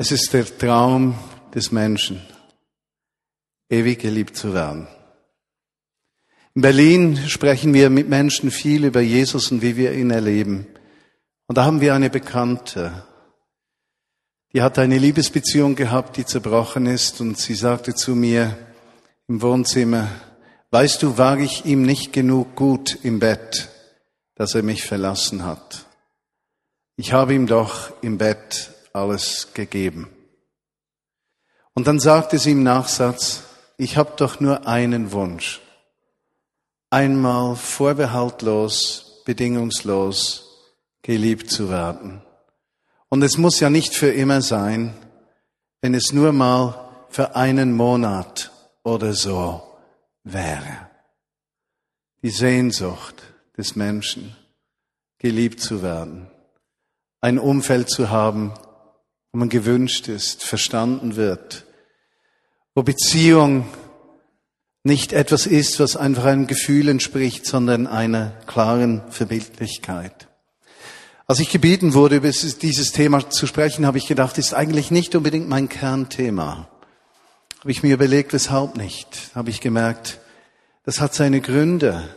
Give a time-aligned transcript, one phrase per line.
[0.00, 1.18] Es ist der Traum
[1.52, 2.22] des Menschen,
[3.68, 4.86] ewig geliebt zu werden.
[6.54, 10.68] In Berlin sprechen wir mit Menschen viel über Jesus und wie wir ihn erleben.
[11.48, 13.02] Und da haben wir eine Bekannte,
[14.52, 18.56] die hat eine Liebesbeziehung gehabt, die zerbrochen ist und sie sagte zu mir
[19.26, 20.08] im Wohnzimmer,
[20.70, 23.68] weißt du, war ich ihm nicht genug gut im Bett,
[24.36, 25.86] dass er mich verlassen hat.
[26.94, 30.08] Ich habe ihm doch im Bett alles gegeben.
[31.74, 33.44] Und dann sagte sie im Nachsatz,
[33.76, 35.60] ich habe doch nur einen Wunsch.
[36.90, 40.48] Einmal vorbehaltlos, bedingungslos
[41.02, 42.22] geliebt zu werden.
[43.08, 44.94] Und es muss ja nicht für immer sein,
[45.80, 48.50] wenn es nur mal für einen Monat
[48.82, 49.62] oder so
[50.24, 50.88] wäre.
[52.22, 53.22] Die Sehnsucht
[53.56, 54.36] des Menschen,
[55.18, 56.30] geliebt zu werden,
[57.20, 58.52] ein Umfeld zu haben,
[59.38, 61.64] wo man gewünscht ist, verstanden wird,
[62.74, 63.68] wo Beziehung
[64.82, 70.26] nicht etwas ist, was einfach einem Gefühl entspricht, sondern einer klaren Verbindlichkeit.
[71.28, 75.14] Als ich gebeten wurde, über dieses Thema zu sprechen, habe ich gedacht, ist eigentlich nicht
[75.14, 76.68] unbedingt mein Kernthema.
[77.60, 79.30] Habe ich mir überlegt, weshalb nicht?
[79.36, 80.18] Habe ich gemerkt,
[80.82, 82.08] das hat seine Gründe.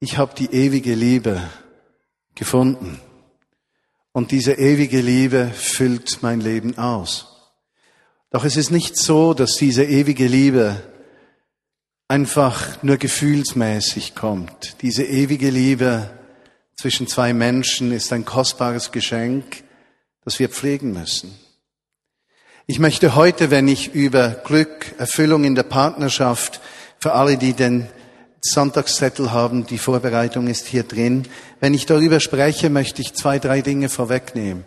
[0.00, 1.42] Ich habe die ewige Liebe
[2.34, 3.02] gefunden.
[4.12, 7.28] Und diese ewige Liebe füllt mein Leben aus.
[8.30, 10.82] Doch es ist nicht so, dass diese ewige Liebe
[12.08, 14.76] einfach nur gefühlsmäßig kommt.
[14.82, 16.10] Diese ewige Liebe
[16.76, 19.64] zwischen zwei Menschen ist ein kostbares Geschenk,
[20.24, 21.34] das wir pflegen müssen.
[22.66, 26.60] Ich möchte heute, wenn ich über Glück, Erfüllung in der Partnerschaft,
[26.98, 27.88] für alle, die den
[28.44, 29.66] Sonntagszettel haben.
[29.66, 31.28] Die Vorbereitung ist hier drin.
[31.60, 34.64] Wenn ich darüber spreche, möchte ich zwei, drei Dinge vorwegnehmen.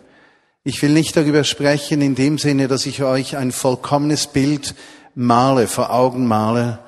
[0.64, 4.74] Ich will nicht darüber sprechen in dem Sinne, dass ich euch ein vollkommenes Bild
[5.14, 6.80] male, vor Augen male.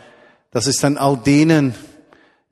[0.50, 1.74] Das ist an all denen,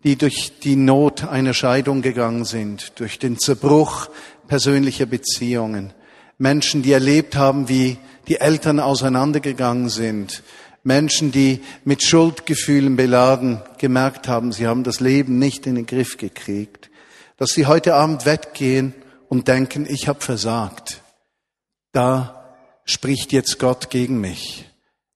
[0.05, 4.09] die durch die Not einer Scheidung gegangen sind, durch den Zerbruch
[4.47, 5.93] persönlicher Beziehungen.
[6.39, 7.97] Menschen, die erlebt haben, wie
[8.29, 10.43] die Eltern auseinandergegangen sind,
[10.87, 16.17] Menschen, die mit Schuldgefühlen beladen gemerkt haben, sie haben das Leben nicht in den Griff
[16.17, 16.91] gekriegt,
[17.37, 18.95] dass sie heute Abend weggehen
[19.29, 21.03] und denken, ich habe versagt.
[21.91, 22.55] Da
[22.85, 24.71] spricht jetzt Gott gegen mich.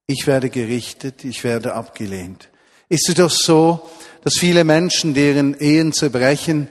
[0.08, 2.48] Ich werde gerichtet, ich werde abgelehnt.
[2.88, 3.88] Ist es doch so,
[4.24, 6.68] dass viele Menschen, deren Ehen zerbrechen,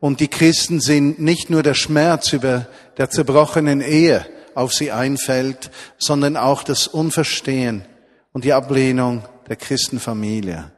[0.00, 2.66] und die Christen sind nicht nur der Schmerz über
[2.98, 7.86] der zerbrochenen Ehe auf sie einfällt, sondern auch das Unverstehen,
[8.34, 10.70] und die Ablehnung der Christenfamilie,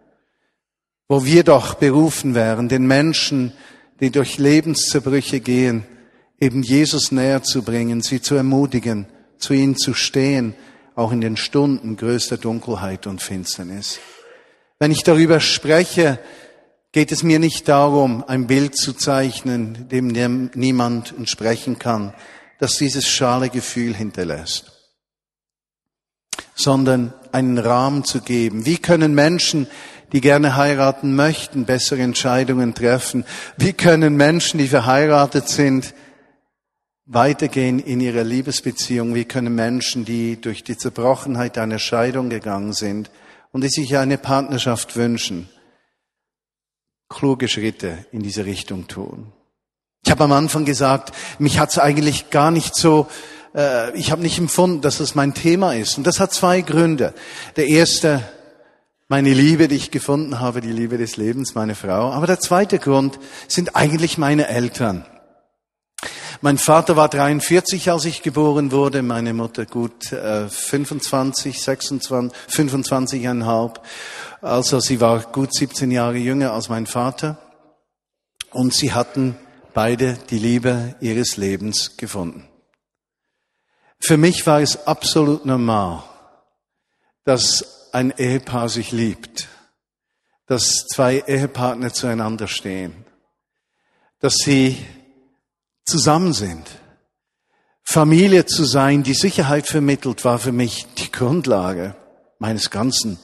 [1.08, 3.52] wo wir doch berufen wären, den Menschen,
[4.00, 5.84] die durch Lebenszerbrüche gehen,
[6.38, 9.06] eben Jesus näher zu bringen, sie zu ermutigen,
[9.38, 10.54] zu ihnen zu stehen,
[10.94, 13.98] auch in den Stunden größter Dunkelheit und Finsternis.
[14.78, 16.18] Wenn ich darüber spreche,
[16.92, 20.08] geht es mir nicht darum, ein Bild zu zeichnen, dem
[20.54, 22.12] niemand entsprechen kann,
[22.58, 24.76] das dieses schale Gefühl hinterlässt
[26.56, 28.64] sondern einen Rahmen zu geben.
[28.64, 29.66] Wie können Menschen,
[30.12, 33.26] die gerne heiraten möchten, bessere Entscheidungen treffen?
[33.58, 35.94] Wie können Menschen, die verheiratet sind,
[37.04, 39.14] weitergehen in ihrer Liebesbeziehung?
[39.14, 43.10] Wie können Menschen, die durch die Zerbrochenheit einer Scheidung gegangen sind
[43.52, 45.50] und die sich eine Partnerschaft wünschen,
[47.10, 49.30] kluge Schritte in diese Richtung tun?
[50.06, 53.08] Ich habe am Anfang gesagt, mich hat es eigentlich gar nicht so
[53.56, 55.96] äh, ich habe nicht empfunden, dass das mein Thema ist.
[55.98, 57.14] Und das hat zwei Gründe.
[57.56, 58.22] Der erste,
[59.08, 62.12] meine Liebe, die ich gefunden habe, die Liebe des Lebens, meine Frau.
[62.12, 63.18] Aber der zweite Grund
[63.48, 65.06] sind eigentlich meine Eltern.
[66.42, 73.76] Mein Vater war 43, als ich geboren wurde, meine Mutter gut äh, 25, 26, 25,5.
[74.42, 77.38] Also sie war gut 17 Jahre jünger als mein Vater.
[78.52, 79.36] Und sie hatten
[79.72, 82.46] beide die Liebe ihres Lebens gefunden.
[84.06, 86.04] Für mich war es absolut normal,
[87.24, 89.48] dass ein Ehepaar sich liebt,
[90.46, 93.04] dass zwei Ehepartner zueinander stehen,
[94.20, 94.76] dass sie
[95.84, 96.68] zusammen sind.
[97.82, 101.96] Familie zu sein, die Sicherheit vermittelt, war für mich die Grundlage
[102.38, 103.18] meines ganzen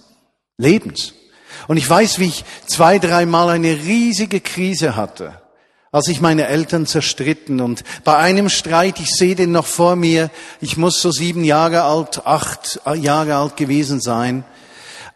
[0.56, 1.15] Lebens.
[1.69, 5.42] Und ich weiß, wie ich zwei, dreimal eine riesige Krise hatte
[5.93, 7.61] als ich meine Eltern zerstritten.
[7.61, 10.31] Und bei einem Streit, ich sehe den noch vor mir,
[10.62, 14.44] ich muss so sieben Jahre alt, acht Jahre alt gewesen sein,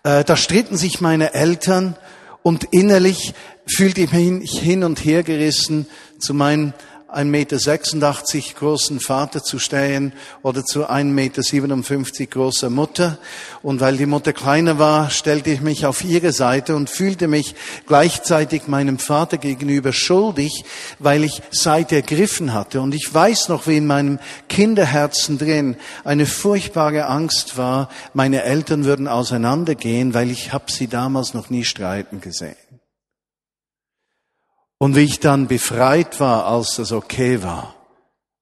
[0.05, 1.96] äh, da stritten sich meine Eltern
[2.43, 3.34] und innerlich
[3.67, 5.87] fühlte ich mich hin und her gerissen
[6.19, 6.75] zu meinem
[7.12, 10.12] 1,86 Meter großen Vater zu stehen
[10.43, 13.19] oder zu 1,57 Meter großer Mutter.
[13.62, 17.55] Und weil die Mutter kleiner war, stellte ich mich auf ihre Seite und fühlte mich
[17.87, 20.64] gleichzeitig meinem Vater gegenüber schuldig,
[20.99, 22.81] weil ich Seite ergriffen hatte.
[22.81, 24.19] Und ich weiß noch, wie in meinem
[24.49, 31.35] Kinderherzen drin eine furchtbare Angst war, meine Eltern würden auseinandergehen, weil ich habe sie damals
[31.35, 32.65] noch nie streiten gesehen.
[34.78, 37.75] Und wie ich dann befreit war, als das okay war.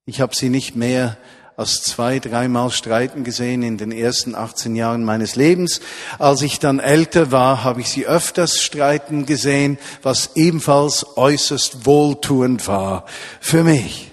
[0.06, 1.16] Ich habe sie nicht mehr
[1.56, 5.80] als zwei, dreimal streiten gesehen in den ersten 18 Jahren meines Lebens.
[6.18, 12.66] Als ich dann älter war, habe ich sie öfters streiten gesehen, was ebenfalls äußerst wohltuend
[12.66, 13.06] war
[13.40, 14.10] für mich.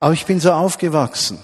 [0.00, 1.38] Aber ich bin so aufgewachsen.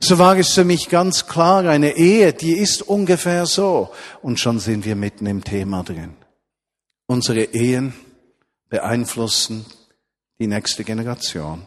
[0.00, 3.90] So war es für mich ganz klar, eine Ehe, die ist ungefähr so.
[4.20, 6.14] Und schon sind wir mitten im Thema drin.
[7.06, 7.94] Unsere Ehen
[8.74, 9.64] beeinflussen
[10.40, 11.64] die nächste Generation.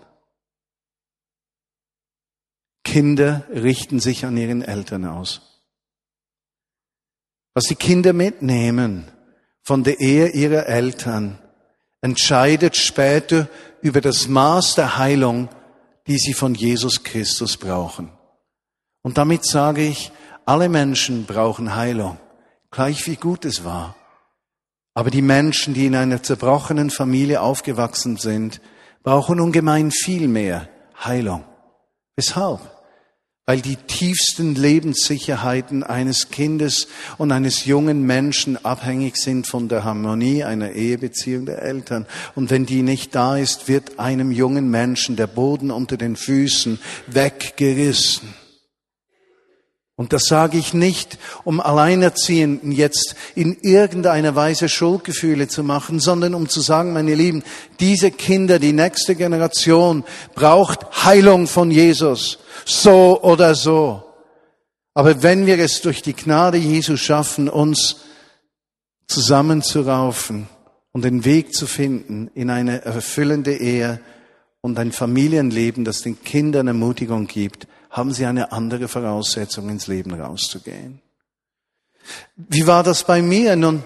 [2.84, 5.64] Kinder richten sich an ihren Eltern aus.
[7.54, 9.10] Was die Kinder mitnehmen
[9.64, 11.40] von der Ehe ihrer Eltern,
[12.02, 13.48] entscheidet später
[13.82, 15.48] über das Maß der Heilung,
[16.08, 18.12] die sie von Jesus Christus brauchen.
[19.02, 20.12] Und damit sage ich,
[20.46, 22.20] alle Menschen brauchen Heilung,
[22.70, 23.96] gleich wie gut es war.
[24.98, 28.62] Aber die Menschen, die in einer zerbrochenen Familie aufgewachsen sind,
[29.04, 30.70] brauchen ungemein viel mehr
[31.06, 31.44] Heilung.
[32.16, 32.62] Weshalb?
[33.46, 36.88] Weil die tiefsten Lebenssicherheiten eines Kindes
[37.20, 42.08] und eines jungen Menschen abhängig sind von der Harmonie einer Ehebeziehung der Eltern.
[42.34, 46.80] Und wenn die nicht da ist, wird einem jungen Menschen der Boden unter den Füßen
[47.06, 48.34] weggerissen.
[50.00, 56.36] Und das sage ich nicht, um Alleinerziehenden jetzt in irgendeiner Weise Schuldgefühle zu machen, sondern
[56.36, 57.44] um zu sagen, meine Lieben,
[57.80, 60.04] diese Kinder, die nächste Generation
[60.36, 62.38] braucht Heilung von Jesus.
[62.64, 64.04] So oder so.
[64.94, 67.98] Aber wenn wir es durch die Gnade Jesu schaffen, uns
[69.08, 70.48] zusammenzuraufen
[70.92, 74.00] und den Weg zu finden in eine erfüllende Ehe
[74.62, 80.14] und ein Familienleben, das den Kindern Ermutigung gibt, haben sie eine andere Voraussetzung, ins Leben
[80.14, 81.02] rauszugehen.
[82.36, 83.56] Wie war das bei mir?
[83.56, 83.84] Nun,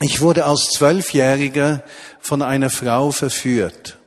[0.00, 1.82] ich wurde als Zwölfjähriger
[2.20, 3.98] von einer Frau verführt.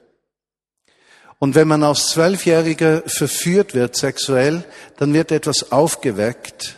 [1.40, 4.66] Und wenn man als Zwölfjähriger verführt wird sexuell,
[4.98, 6.76] dann wird etwas aufgeweckt,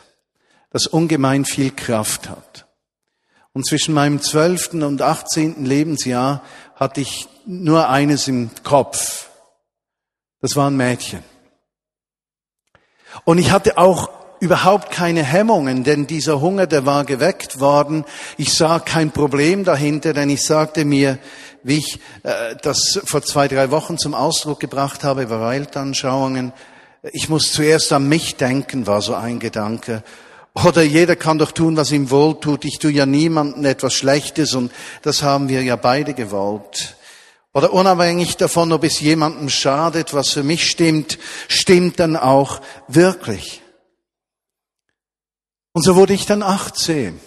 [0.70, 2.68] das ungemein viel Kraft hat.
[3.54, 6.44] Und zwischen meinem zwölften und achtzehnten Lebensjahr
[6.76, 9.30] hatte ich nur eines im Kopf.
[10.42, 11.24] Das war ein Mädchen.
[13.26, 14.10] Und ich hatte auch
[14.40, 18.06] überhaupt keine Hemmungen, denn dieser Hunger, der war geweckt worden.
[18.38, 21.20] Ich sah kein Problem dahinter, denn ich sagte mir,
[21.64, 26.54] wie ich äh, das vor zwei, drei Wochen zum Ausdruck gebracht habe bei Weltanschauungen,
[27.14, 30.04] ich muss zuerst an mich denken, war so ein Gedanke.
[30.54, 32.66] Oder jeder kann doch tun, was ihm wohltut.
[32.66, 34.72] Ich tue ja niemandem etwas Schlechtes und
[35.02, 36.96] das haben wir ja beide gewollt.
[37.54, 41.20] Oder unabhängig davon, ob es jemandem schadet, was für mich stimmt,
[41.50, 43.62] stimmt dann auch wirklich.
[45.74, 47.20] Und so wurde ich dann 18.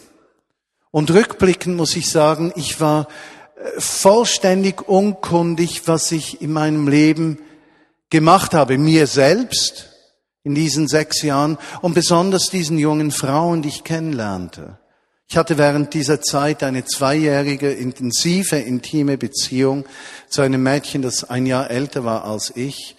[0.91, 3.09] Und rückblickend muss ich sagen, ich war
[3.57, 7.39] äh, vollständig unkundig, was ich in meinem Leben
[8.11, 9.91] gemacht habe, mir selbst
[10.43, 14.79] in diesen sechs Jahren und besonders diesen jungen Frauen, die ich kennenlernte.
[15.29, 19.85] Ich hatte während dieser Zeit eine zweijährige, intensive, intime Beziehung
[20.29, 22.97] zu einem Mädchen, das ein Jahr älter war als ich.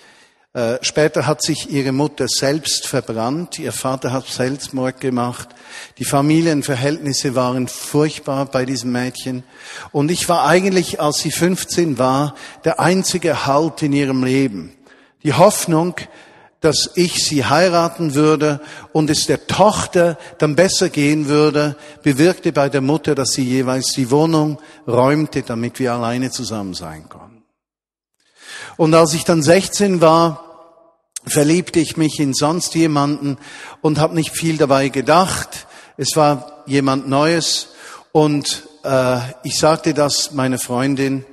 [0.54, 5.50] Äh, später hat sich ihre Mutter selbst verbrannt, ihr Vater hat Selbstmord gemacht.
[5.98, 9.44] Die Familienverhältnisse waren furchtbar bei diesem Mädchen.
[9.92, 14.74] Und ich war eigentlich, als sie 15 war, der einzige Halt in ihrem Leben.
[15.24, 15.96] Die Hoffnung,
[16.66, 18.60] dass ich sie heiraten würde
[18.92, 23.92] und es der Tochter dann besser gehen würde, bewirkte bei der Mutter, dass sie jeweils
[23.92, 27.44] die Wohnung räumte, damit wir alleine zusammen sein konnten.
[28.78, 30.42] Und als ich dann 16 war,
[31.28, 33.38] verliebte ich mich in sonst jemanden
[33.82, 35.68] und habe nicht viel dabei gedacht.
[35.98, 37.68] Es war jemand Neues
[38.12, 41.26] und äh, ich sagte das meiner Freundin.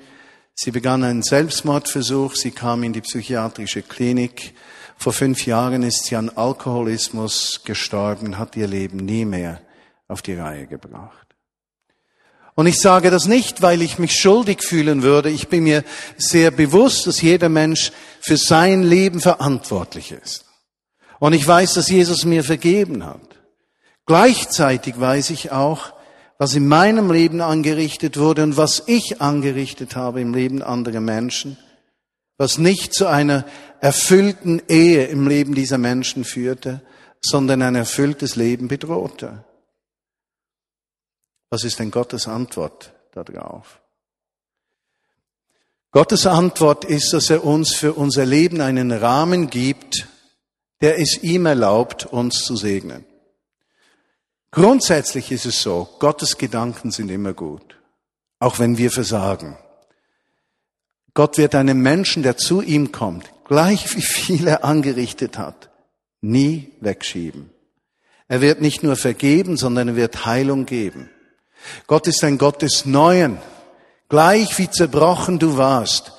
[0.55, 2.35] Sie begann einen Selbstmordversuch.
[2.35, 4.55] Sie kam in die psychiatrische Klinik
[5.03, 9.61] vor fünf Jahren ist sie an Alkoholismus gestorben, hat ihr Leben nie mehr
[10.07, 11.27] auf die Reihe gebracht.
[12.55, 15.29] Und ich sage das nicht, weil ich mich schuldig fühlen würde.
[15.29, 15.83] Ich bin mir
[16.17, 17.91] sehr bewusst, dass jeder Mensch
[18.21, 20.45] für sein Leben verantwortlich ist.
[21.19, 23.21] Und ich weiß, dass Jesus mir vergeben hat.
[24.07, 25.95] Gleichzeitig weiß ich auch,
[26.39, 31.57] was in meinem Leben angerichtet wurde und was ich angerichtet habe im Leben anderer Menschen
[32.43, 33.45] was nicht zu einer
[33.83, 36.81] erfüllten Ehe im Leben dieser Menschen führte,
[37.21, 39.45] sondern ein erfülltes Leben bedrohte.
[41.51, 43.81] Was ist denn Gottes Antwort darauf?
[45.91, 50.07] Gottes Antwort ist, dass er uns für unser Leben einen Rahmen gibt,
[50.81, 53.05] der es ihm erlaubt, uns zu segnen.
[54.53, 57.77] Grundsätzlich ist es so, Gottes Gedanken sind immer gut,
[58.39, 59.59] auch wenn wir versagen.
[61.15, 65.69] Gott wird einem Menschen, der zu ihm kommt, gleich wie viel er angerichtet hat,
[66.23, 67.51] nie wegschieben.
[68.27, 71.11] Er wird nicht nur vergeben, sondern er wird Heilung geben.
[71.87, 73.37] Gott ist ein Gott des Neuen.
[74.09, 76.13] Gleich wie zerbrochen du warst,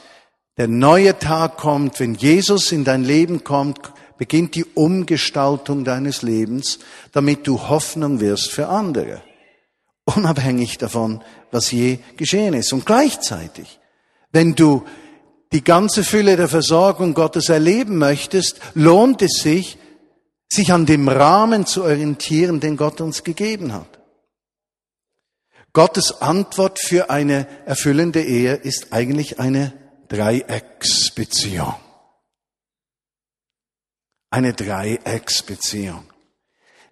[0.58, 3.80] der neue Tag kommt, wenn Jesus in dein Leben kommt,
[4.20, 6.78] beginnt die Umgestaltung deines Lebens,
[7.14, 9.24] damit du Hoffnung wirst für andere.
[10.06, 12.74] Unabhängig davon, was je geschehen ist.
[12.74, 13.80] Und gleichzeitig,
[14.32, 14.86] wenn du
[15.54, 19.78] die ganze Fülle der Versorgung Gottes erleben möchtest, lohnt es sich,
[20.52, 24.00] sich an dem Rahmen zu orientieren, den Gott uns gegeben hat.
[25.74, 29.74] Gottes Antwort für eine erfüllende Ehe ist eigentlich eine
[30.08, 31.76] Dreiecksbeziehung.
[34.30, 36.13] Eine Dreiecksbeziehung.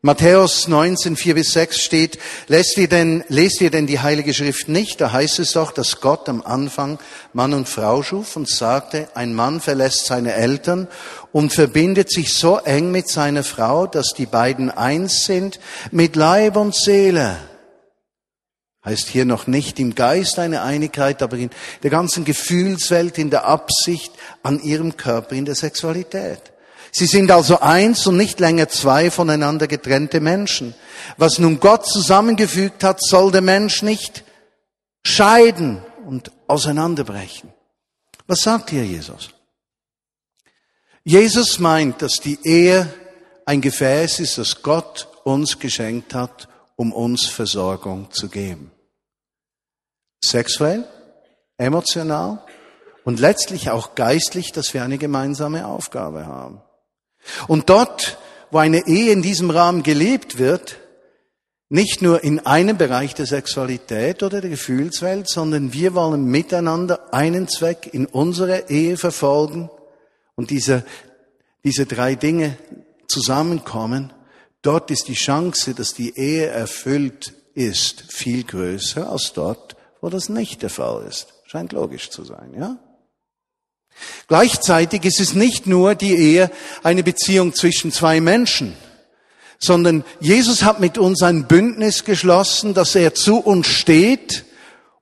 [0.03, 2.17] Matthäus 19, 4 bis 6 steht,
[2.47, 4.99] lest ihr denn, lest ihr denn die Heilige Schrift nicht?
[4.99, 6.97] Da heißt es doch, dass Gott am Anfang
[7.33, 10.87] Mann und Frau schuf und sagte, ein Mann verlässt seine Eltern
[11.31, 15.59] und verbindet sich so eng mit seiner Frau, dass die beiden eins sind
[15.91, 17.37] mit Leib und Seele.
[18.83, 21.51] Heißt hier noch nicht im Geist eine Einigkeit, aber in
[21.83, 26.50] der ganzen Gefühlswelt, in der Absicht an ihrem Körper, in der Sexualität.
[26.91, 30.75] Sie sind also eins und nicht länger zwei voneinander getrennte Menschen.
[31.17, 34.25] Was nun Gott zusammengefügt hat, soll der Mensch nicht
[35.05, 37.53] scheiden und auseinanderbrechen.
[38.27, 39.29] Was sagt hier Jesus?
[41.03, 42.93] Jesus meint, dass die Ehe
[43.45, 48.71] ein Gefäß ist, das Gott uns geschenkt hat, um uns Versorgung zu geben.
[50.23, 50.87] Sexuell,
[51.57, 52.43] emotional
[53.03, 56.61] und letztlich auch geistlich, dass wir eine gemeinsame Aufgabe haben.
[57.47, 58.17] Und dort,
[58.51, 60.77] wo eine Ehe in diesem Rahmen gelebt wird,
[61.69, 67.47] nicht nur in einem Bereich der Sexualität oder der Gefühlswelt, sondern wir wollen miteinander einen
[67.47, 69.69] Zweck in unserer Ehe verfolgen
[70.35, 70.83] und diese,
[71.63, 72.57] diese drei Dinge
[73.07, 74.11] zusammenkommen.
[74.61, 80.27] Dort ist die Chance, dass die Ehe erfüllt ist, viel größer als dort, wo das
[80.27, 81.27] nicht der Fall ist.
[81.45, 82.79] Scheint logisch zu sein, ja?
[84.27, 86.51] Gleichzeitig ist es nicht nur die Ehe
[86.83, 88.75] eine Beziehung zwischen zwei Menschen,
[89.59, 94.45] sondern Jesus hat mit uns ein Bündnis geschlossen, dass er zu uns steht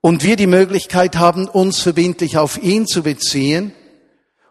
[0.01, 3.73] und wir die Möglichkeit haben, uns verbindlich auf ihn zu beziehen.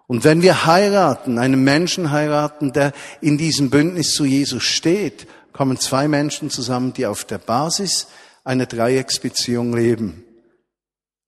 [0.07, 5.78] Und wenn wir heiraten, einen Menschen heiraten, der in diesem Bündnis zu Jesus steht, kommen
[5.78, 8.09] zwei Menschen zusammen, die auf der Basis
[8.45, 10.25] einer Dreiecksbeziehung leben.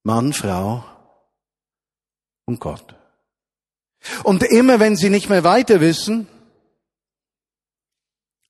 [0.03, 0.85] Mann, Frau
[2.47, 2.95] und Gott.
[4.23, 6.27] Und immer wenn Sie nicht mehr weiter wissen,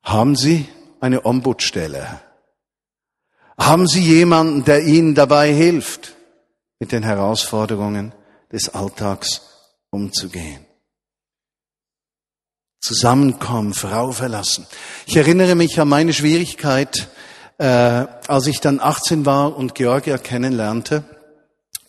[0.02, 0.68] haben Sie
[1.00, 2.20] eine Ombudsstelle.
[3.58, 6.16] Haben Sie jemanden, der Ihnen dabei hilft,
[6.78, 8.12] mit den Herausforderungen
[8.50, 9.42] des Alltags
[9.90, 10.64] umzugehen.
[12.80, 14.66] Zusammenkommen, Frau verlassen.
[15.06, 17.08] Ich erinnere mich an meine Schwierigkeit,
[17.58, 21.04] äh, als ich dann 18 war und Georgia kennenlernte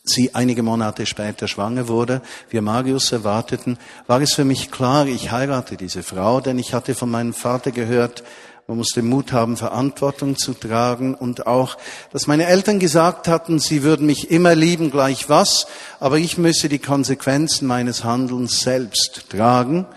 [0.04, 3.78] sie einige Monate später schwanger wurde, wir Marius erwarteten,
[4.08, 7.72] war es für mich klar, ich heirate diese Frau, denn ich hatte von meinem Vater
[7.72, 8.24] gehört,
[8.68, 11.78] man muss den Mut haben, Verantwortung zu tragen und auch,
[12.14, 15.68] dass meine Eltern gesagt hatten, sie würden mich immer lieben, gleich was,
[16.00, 19.88] aber ich müsse die Konsequenzen meines Handelns selbst tragen,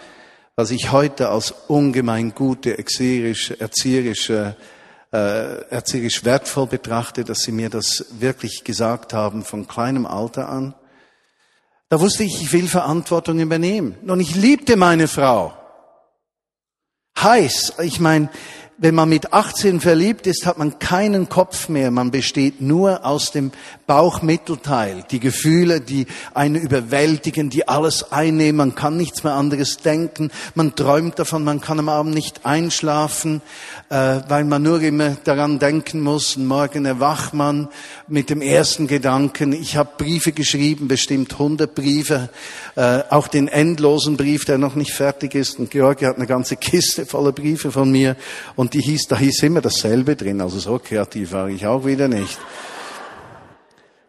[0.56, 4.56] was ich heute als ungemein gute, erzieherische, erzieherische
[5.14, 10.74] äh, erzieherisch wertvoll betrachte, dass sie mir das wirklich gesagt haben von kleinem Alter an.
[11.88, 13.94] Da wusste ich, ich will Verantwortung übernehmen.
[14.08, 15.56] Und ich liebte meine Frau.
[17.16, 18.28] Heiß, ich meine,
[18.76, 21.92] wenn man mit 18 verliebt ist, hat man keinen Kopf mehr.
[21.92, 23.52] Man besteht nur aus dem
[23.86, 25.04] Bauchmittelteil.
[25.12, 28.56] Die Gefühle, die einen überwältigen, die alles einnehmen.
[28.56, 30.32] Man kann nichts mehr anderes denken.
[30.56, 31.44] Man träumt davon.
[31.44, 33.42] Man kann am Abend nicht einschlafen,
[33.90, 36.36] äh, weil man nur immer daran denken muss.
[36.36, 37.68] Und morgen erwacht man
[38.08, 39.52] mit dem ersten Gedanken.
[39.52, 42.28] Ich habe Briefe geschrieben, bestimmt 100 Briefe.
[42.74, 45.60] Äh, auch den endlosen Brief, der noch nicht fertig ist.
[45.60, 48.16] Und Georgi hat eine ganze Kiste voller Briefe von mir.
[48.56, 52.08] Und die hieß, da hieß immer dasselbe drin, also so kreativ war ich auch wieder
[52.08, 52.38] nicht.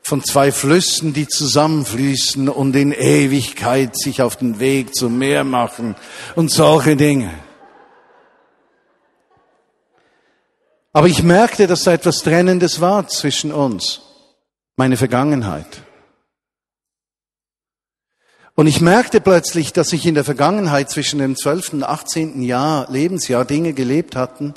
[0.06, 5.96] von zwei Flüssen, die zusammenfließen und in Ewigkeit sich auf den Weg zum Meer machen
[6.36, 7.34] und solche Dinge.
[10.94, 14.02] Aber ich merkte, dass da etwas Trennendes war zwischen uns,
[14.78, 15.82] meine Vergangenheit.
[18.58, 21.74] Und ich merkte plötzlich, dass ich in der Vergangenheit zwischen dem 12.
[21.74, 22.42] und 18.
[22.42, 24.54] Jahr, Lebensjahr Dinge gelebt hatten,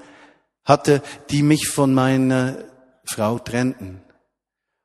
[0.64, 2.58] hatte, die mich von meiner
[3.04, 4.00] Frau trennten.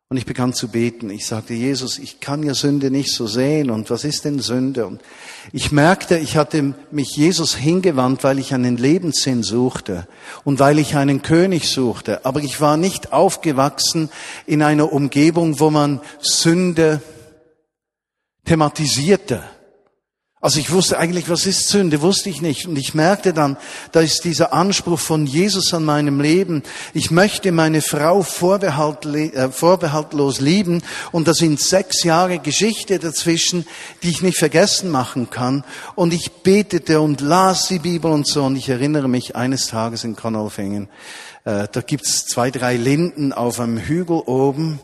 [0.10, 1.12] Und ich begann zu beten.
[1.12, 3.70] Ich sagte, Jesus, ich kann ja Sünde nicht so sehen.
[3.70, 4.88] Und was ist denn Sünde?
[4.88, 5.02] Und
[5.52, 10.08] ich merkte, ich hatte mich Jesus hingewandt, weil ich einen Lebenssinn suchte
[10.44, 12.26] und weil ich einen König suchte.
[12.26, 14.10] Aber ich war nicht aufgewachsen
[14.48, 17.02] in einer Umgebung, wo man Sünde
[18.46, 19.44] thematisierte.
[20.44, 22.68] Also ich wusste eigentlich, was ist Sünde, wusste ich nicht.
[22.68, 23.56] Und ich merkte dann,
[23.94, 26.64] da ist dieser Anspruch von Jesus an meinem Leben.
[26.94, 30.84] Ich möchte meine Frau vorbehalt, äh, vorbehaltlos lieben.
[31.14, 33.66] Und da sind sechs Jahre Geschichte dazwischen,
[34.04, 35.64] die ich nicht vergessen machen kann.
[35.96, 38.44] Und ich betete und las die Bibel und so.
[38.44, 40.90] Und ich erinnere mich eines Tages in Konolfingen.
[41.46, 44.82] Äh, da gibt's zwei, drei Linden auf einem Hügel oben.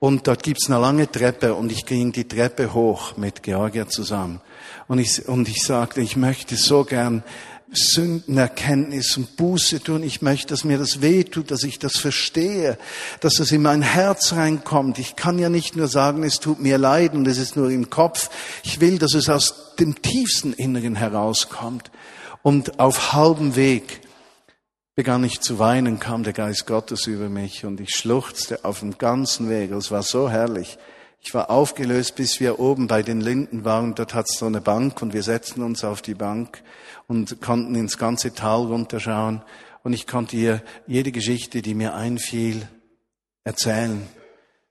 [0.00, 4.40] Und dort gibt's eine lange Treppe und ich ging die Treppe hoch mit Georgia zusammen.
[4.86, 7.24] Und ich, und ich sagte, ich möchte so gern
[7.72, 10.02] Sündenerkenntnis und Buße tun.
[10.02, 12.78] Ich möchte, dass mir das wehtut, dass ich das verstehe,
[13.20, 14.98] dass es in mein Herz reinkommt.
[14.98, 17.90] Ich kann ja nicht nur sagen, es tut mir leid und es ist nur im
[17.90, 18.30] Kopf.
[18.62, 21.90] Ich will, dass es aus dem tiefsten Inneren herauskommt.
[22.42, 24.00] Und auf halbem Weg
[24.98, 28.98] begann ich zu weinen, kam der Geist Gottes über mich und ich schluchzte auf dem
[28.98, 29.70] ganzen Weg.
[29.70, 30.76] Es war so herrlich.
[31.20, 33.94] Ich war aufgelöst, bis wir oben bei den Linden waren.
[33.94, 36.64] Dort hat es so eine Bank und wir setzten uns auf die Bank
[37.06, 39.42] und konnten ins ganze Tal runterschauen.
[39.84, 42.66] Und ich konnte ihr jede Geschichte, die mir einfiel,
[43.44, 44.04] erzählen,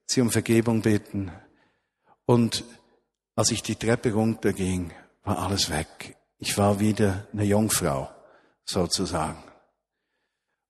[0.07, 1.31] sie um Vergebung bitten.
[2.25, 2.65] Und
[3.37, 4.91] als ich die Treppe runterging,
[5.23, 6.17] war alles weg.
[6.37, 8.09] Ich war wieder eine Jungfrau,
[8.65, 9.46] sozusagen.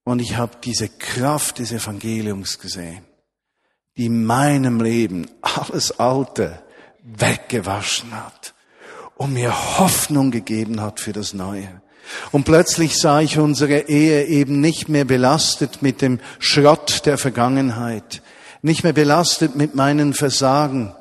[0.08, 3.04] Und ich habe diese Kraft des Evangeliums gesehen
[3.98, 6.62] die in meinem Leben alles Alte
[7.04, 8.54] weggewaschen hat
[9.16, 11.82] und mir Hoffnung gegeben hat für das Neue.
[12.32, 18.22] Und plötzlich sah ich unsere Ehe eben nicht mehr belastet mit dem Schrott der Vergangenheit,
[18.62, 20.94] nicht mehr belastet mit meinen Versagen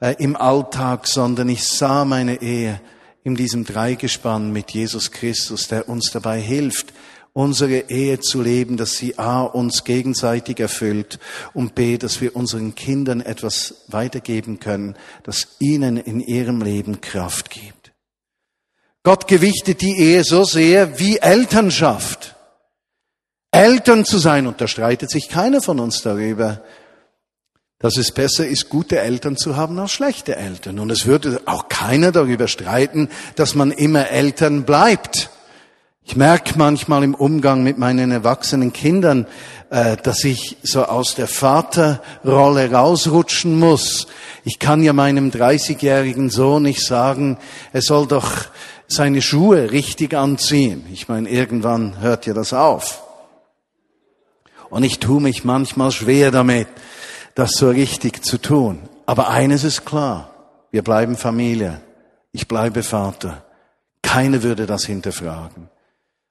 [0.00, 2.80] äh, im Alltag, sondern ich sah meine Ehe
[3.22, 6.92] in diesem Dreigespann mit Jesus Christus, der uns dabei hilft,
[7.40, 11.18] unsere Ehe zu leben, dass sie A, uns gegenseitig erfüllt
[11.54, 17.50] und B, dass wir unseren Kindern etwas weitergeben können, das ihnen in ihrem Leben Kraft
[17.50, 17.92] gibt.
[19.02, 22.36] Gott gewichtet die Ehe so sehr wie Elternschaft.
[23.50, 26.62] Eltern zu sein, und da streitet sich keiner von uns darüber,
[27.78, 30.78] dass es besser ist, gute Eltern zu haben als schlechte Eltern.
[30.78, 35.29] Und es würde auch keiner darüber streiten, dass man immer Eltern bleibt.
[36.10, 39.28] Ich merke manchmal im Umgang mit meinen erwachsenen Kindern,
[39.70, 44.08] äh, dass ich so aus der Vaterrolle rausrutschen muss.
[44.42, 47.38] Ich kann ja meinem 30-jährigen Sohn nicht sagen,
[47.72, 48.28] er soll doch
[48.88, 50.84] seine Schuhe richtig anziehen.
[50.92, 53.04] Ich meine, irgendwann hört ja das auf.
[54.68, 56.66] Und ich tue mich manchmal schwer damit,
[57.36, 58.80] das so richtig zu tun.
[59.06, 60.32] Aber eines ist klar,
[60.72, 61.80] wir bleiben Familie.
[62.32, 63.44] Ich bleibe Vater.
[64.02, 65.68] Keiner würde das hinterfragen.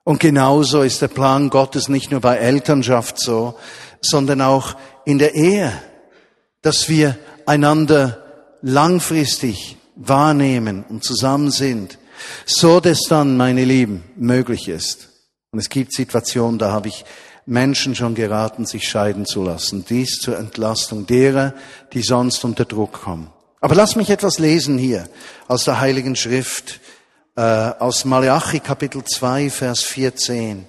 [0.09, 3.59] Und genauso ist der Plan Gottes nicht nur bei Elternschaft so,
[4.01, 5.71] sondern auch in der Ehe,
[6.63, 8.17] dass wir einander
[8.63, 11.99] langfristig wahrnehmen und zusammen sind,
[12.47, 15.09] so dass dann, meine Lieben, möglich ist.
[15.51, 17.05] Und es gibt Situationen, da habe ich
[17.45, 19.85] Menschen schon geraten, sich scheiden zu lassen.
[19.87, 21.53] Dies zur Entlastung derer,
[21.93, 23.29] die sonst unter Druck kommen.
[23.61, 25.07] Aber lass mich etwas lesen hier
[25.47, 26.79] aus der Heiligen Schrift
[27.39, 30.67] äh, aus Malachi Kapitel 2, Vers 14.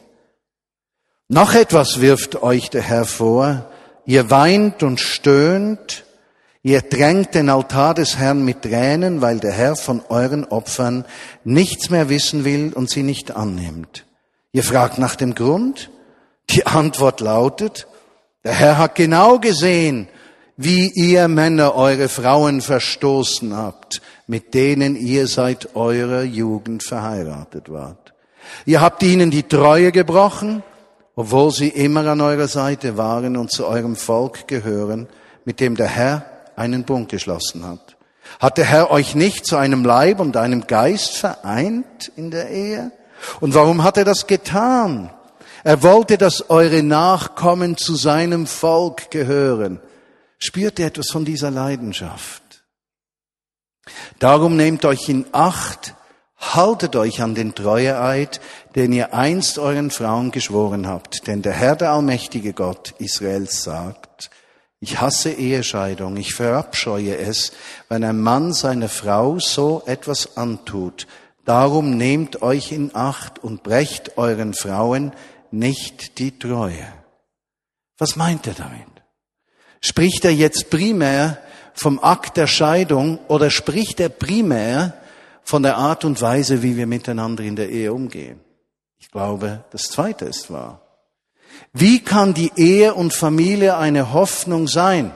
[1.26, 3.68] Noch etwas wirft euch der Herr vor.
[4.06, 6.04] Ihr weint und stöhnt,
[6.62, 11.04] ihr drängt den Altar des Herrn mit Tränen, weil der Herr von euren Opfern
[11.42, 14.06] nichts mehr wissen will und sie nicht annimmt.
[14.52, 15.90] Ihr fragt nach dem Grund.
[16.50, 17.88] Die Antwort lautet,
[18.44, 20.06] der Herr hat genau gesehen,
[20.62, 28.12] wie ihr Männer eure Frauen verstoßen habt mit denen ihr seit eurer Jugend verheiratet wart.
[28.64, 30.62] Ihr habt ihnen die Treue gebrochen,
[31.16, 35.08] obwohl sie immer an eurer Seite waren und zu eurem Volk gehören,
[35.44, 37.96] mit dem der Herr einen Bund geschlossen hat.
[38.38, 42.92] Hat der Herr euch nicht zu einem Leib und einem Geist vereint in der Ehe?
[43.40, 45.10] Und warum hat er das getan?
[45.64, 49.80] Er wollte, dass eure Nachkommen zu seinem Volk gehören
[50.42, 52.64] Spürt ihr etwas von dieser Leidenschaft?
[54.18, 55.94] Darum nehmt euch in Acht,
[56.38, 58.40] haltet euch an den Treueeid,
[58.74, 61.26] den ihr einst euren Frauen geschworen habt.
[61.26, 64.30] Denn der Herr, der allmächtige Gott Israels sagt,
[64.80, 67.52] ich hasse Ehescheidung, ich verabscheue es,
[67.90, 71.06] wenn ein Mann seiner Frau so etwas antut.
[71.44, 75.12] Darum nehmt euch in Acht und brecht euren Frauen
[75.50, 76.86] nicht die Treue.
[77.98, 78.99] Was meint er damit?
[79.80, 81.38] Spricht er jetzt primär
[81.72, 84.94] vom Akt der Scheidung oder spricht er primär
[85.42, 88.40] von der Art und Weise, wie wir miteinander in der Ehe umgehen?
[88.98, 90.82] Ich glaube, das Zweite ist wahr.
[91.72, 95.12] Wie kann die Ehe und Familie eine Hoffnung sein,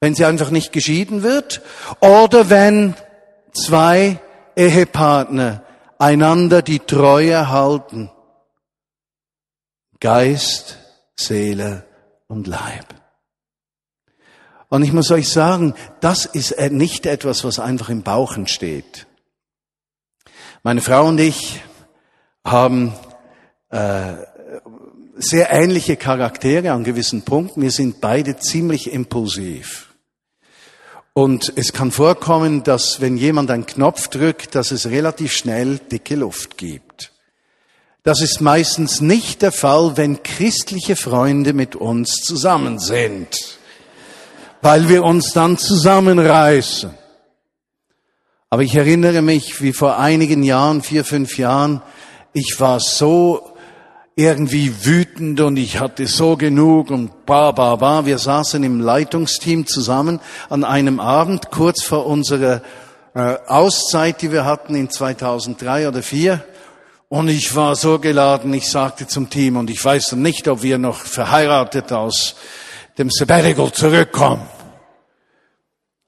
[0.00, 1.62] wenn sie einfach nicht geschieden wird
[2.00, 2.94] oder wenn
[3.52, 4.18] zwei
[4.56, 5.62] Ehepartner
[5.98, 8.10] einander die Treue halten?
[10.00, 10.78] Geist,
[11.16, 11.84] Seele
[12.26, 12.99] und Leib.
[14.70, 19.06] Und ich muss euch sagen, das ist nicht etwas, was einfach im Bauch entsteht.
[20.62, 21.60] Meine Frau und ich
[22.44, 22.94] haben
[23.70, 24.14] äh,
[25.16, 27.62] sehr ähnliche Charaktere an gewissen Punkten.
[27.62, 29.88] Wir sind beide ziemlich impulsiv.
[31.14, 36.14] Und es kann vorkommen, dass wenn jemand einen Knopf drückt, dass es relativ schnell dicke
[36.14, 37.12] Luft gibt.
[38.04, 43.59] Das ist meistens nicht der Fall, wenn christliche Freunde mit uns zusammen sind,
[44.62, 46.90] weil wir uns dann zusammenreißen.
[48.50, 51.82] Aber ich erinnere mich, wie vor einigen Jahren, vier, fünf Jahren,
[52.32, 53.50] ich war so
[54.16, 58.04] irgendwie wütend und ich hatte so genug und ba, ba, ba.
[58.04, 62.60] Wir saßen im Leitungsteam zusammen an einem Abend kurz vor unserer
[63.14, 66.44] äh, Auszeit, die wir hatten in 2003 oder 2004.
[67.08, 70.78] Und ich war so geladen, ich sagte zum Team, und ich weiß nicht, ob wir
[70.78, 72.36] noch verheiratet aus
[72.98, 74.46] dem Sabbatical zurückkommen.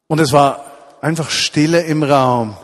[0.09, 0.65] Und es war
[1.01, 2.57] einfach Stille im Raum.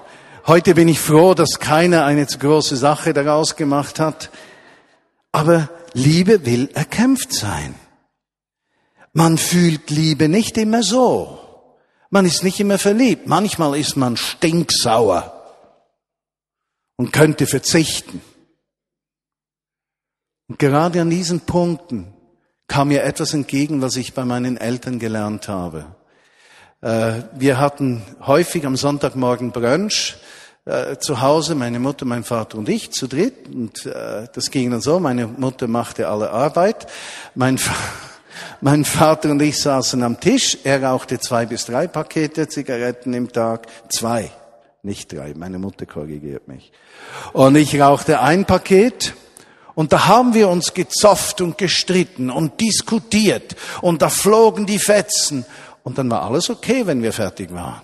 [0.47, 4.31] Heute bin ich froh, dass keiner eine zu große Sache daraus gemacht hat.
[5.33, 7.75] Aber Liebe will erkämpft sein.
[9.13, 11.39] Man fühlt Liebe nicht immer so.
[12.11, 13.27] Man ist nicht immer verliebt.
[13.27, 15.35] Manchmal ist man stinksauer
[16.97, 18.21] und könnte verzichten.
[20.49, 22.15] Und gerade an diesen Punkten
[22.69, 25.87] kam mir etwas entgegen, was ich bei meinen Eltern gelernt habe.
[26.81, 30.17] Äh, wir hatten häufig am Sonntagmorgen Brunch
[30.67, 33.49] äh, zu Hause, meine Mutter, mein Vater und ich zu dritt.
[33.49, 36.87] Und äh, das ging dann so, meine Mutter machte alle Arbeit.
[37.35, 37.59] Mein,
[38.61, 40.59] mein Vater und ich saßen am Tisch.
[40.63, 43.67] Er rauchte zwei bis drei Pakete Zigaretten im Tag.
[43.89, 44.31] Zwei,
[44.83, 45.33] nicht drei.
[45.35, 46.71] Meine Mutter korrigiert mich.
[47.33, 49.15] Und ich rauchte ein Paket.
[49.79, 53.55] Und da haben wir uns gezofft und gestritten und diskutiert.
[53.81, 55.47] Und da flogen die Fetzen.
[55.85, 57.83] Und dann war alles okay, wenn wir fertig waren.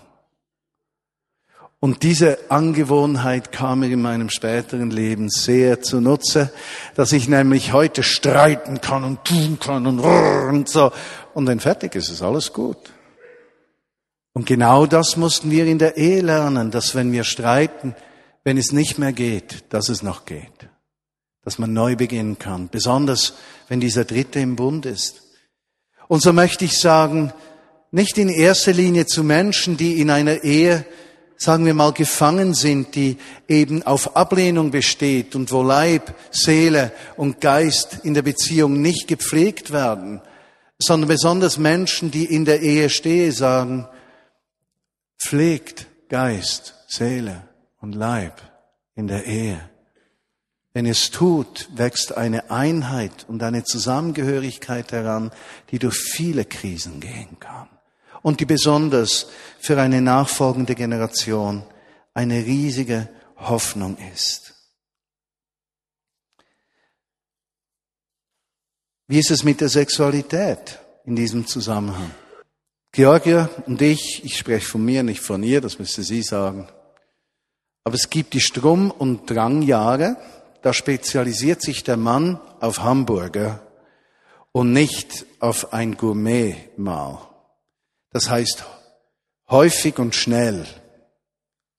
[1.79, 6.51] Und diese Angewohnheit kam mir in meinem späteren Leben sehr zunutze,
[6.97, 10.91] dass ich nämlich heute streiten kann und tun kann und, und so.
[11.33, 12.93] Und wenn fertig ist, ist alles gut.
[14.33, 17.95] Und genau das mussten wir in der Ehe lernen, dass wenn wir streiten,
[18.43, 20.74] wenn es nicht mehr geht, dass es noch geht.
[21.45, 22.69] Dass man neu beginnen kann.
[22.71, 23.35] Besonders,
[23.69, 25.23] wenn dieser Dritte im Bund ist.
[26.09, 27.33] Und so möchte ich sagen,
[27.91, 30.85] nicht in erster Linie zu Menschen, die in einer Ehe
[31.37, 37.41] sagen wir mal, gefangen sind, die eben auf Ablehnung besteht und wo Leib, Seele und
[37.41, 40.23] Geist in der Beziehung nicht gepflegt werden,
[40.79, 43.87] sondern besonders Menschen, die in der Ehe stehen, sagen,
[45.19, 47.49] pflegt Geist, Seele
[47.81, 48.41] und Leib
[48.95, 49.61] in der Ehe.
[50.75, 55.31] Wenn es tut, wächst eine Einheit und eine Zusammengehörigkeit heran,
[55.71, 57.69] die durch viele Krisen gehen kann
[58.23, 59.29] und die besonders
[59.61, 61.63] für eine nachfolgende Generation
[62.13, 64.55] eine riesige Hoffnung ist.
[69.07, 72.11] Wie ist es mit der Sexualität in diesem Zusammenhang?
[72.91, 76.69] Georgia und ich, ich spreche von mir, nicht von ihr, das müsste sie sagen.
[77.85, 80.17] Aber es gibt die Strom- und Drangjahre,
[80.65, 83.61] da spezialisiert sich der Mann auf Hamburger
[84.51, 87.19] und nicht auf ein Gourmetmahl.
[88.11, 88.65] Das heißt
[89.51, 90.65] häufig und schnell,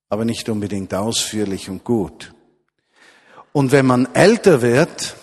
[0.08, 2.36] aber nicht unbedingt ausführlich und gut.
[3.54, 5.15] Und wenn man älter wird,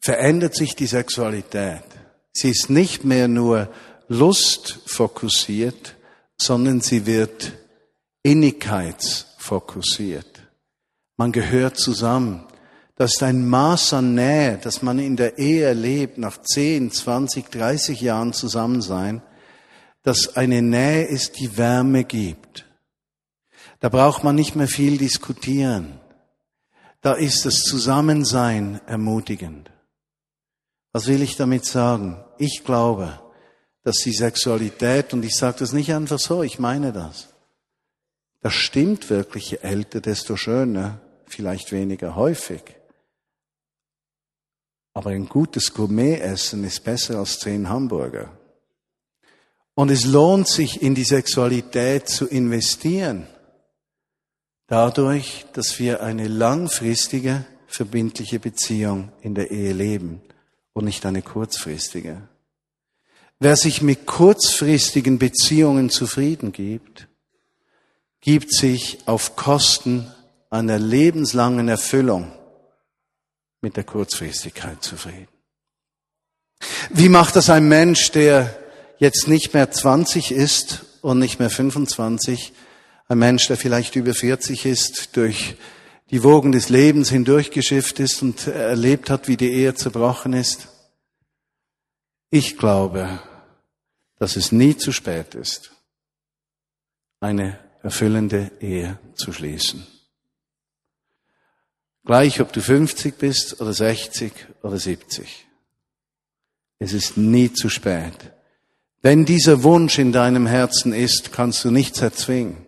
[0.00, 1.84] verändert sich die Sexualität.
[2.32, 3.72] Sie ist nicht mehr nur
[4.08, 5.94] lustfokussiert,
[6.36, 7.52] sondern sie wird
[8.24, 10.33] innigkeitsfokussiert.
[11.16, 12.44] Man gehört zusammen.
[12.96, 17.50] Das ist ein Maß an Nähe, das man in der Ehe erlebt, nach 10, 20,
[17.50, 19.22] 30 Jahren Zusammensein,
[20.02, 22.66] dass eine Nähe ist, die Wärme gibt.
[23.80, 26.00] Da braucht man nicht mehr viel diskutieren.
[27.00, 29.70] Da ist das Zusammensein ermutigend.
[30.92, 32.24] Was will ich damit sagen?
[32.38, 33.20] Ich glaube,
[33.82, 37.28] dass die Sexualität, und ich sage das nicht einfach so, ich meine das,
[38.40, 42.62] das stimmt wirklich, je älter, desto schöner, vielleicht weniger häufig.
[44.92, 48.38] Aber ein gutes Gourmet-Essen ist besser als zehn Hamburger.
[49.74, 53.26] Und es lohnt sich, in die Sexualität zu investieren.
[54.68, 60.22] Dadurch, dass wir eine langfristige, verbindliche Beziehung in der Ehe leben
[60.72, 62.28] und nicht eine kurzfristige.
[63.40, 67.08] Wer sich mit kurzfristigen Beziehungen zufrieden gibt,
[68.20, 70.10] gibt sich auf Kosten
[70.54, 72.30] einer lebenslangen Erfüllung
[73.60, 75.26] mit der Kurzfristigkeit zufrieden.
[76.90, 78.56] Wie macht das ein Mensch, der
[78.98, 82.52] jetzt nicht mehr 20 ist und nicht mehr 25,
[83.08, 85.56] ein Mensch, der vielleicht über 40 ist, durch
[86.10, 90.68] die Wogen des Lebens hindurchgeschifft ist und erlebt hat, wie die Ehe zerbrochen ist?
[92.30, 93.20] Ich glaube,
[94.20, 95.72] dass es nie zu spät ist,
[97.18, 99.84] eine erfüllende Ehe zu schließen.
[102.04, 105.46] Gleich ob du 50 bist oder 60 oder 70.
[106.78, 108.32] Es ist nie zu spät.
[109.00, 112.66] Wenn dieser Wunsch in deinem Herzen ist, kannst du nichts erzwingen.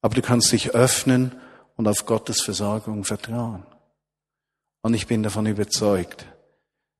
[0.00, 1.32] Aber du kannst dich öffnen
[1.76, 3.66] und auf Gottes Versorgung vertrauen.
[4.82, 6.26] Und ich bin davon überzeugt,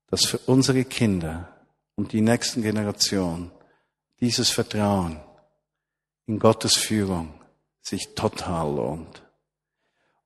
[0.07, 1.55] dass für unsere Kinder
[1.95, 3.51] und die nächsten Generationen
[4.19, 5.19] dieses Vertrauen
[6.27, 7.33] in Gottes Führung
[7.81, 9.26] sich total lohnt.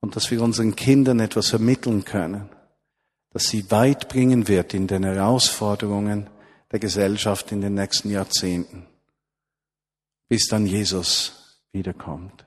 [0.02, 2.50] Und dass wir unseren Kindern etwas vermitteln können,
[3.32, 6.30] das sie weit bringen wird in den Herausforderungen
[6.72, 8.88] der Gesellschaft in den nächsten Jahrzehnten,
[10.28, 12.46] bis dann Jesus wiederkommt.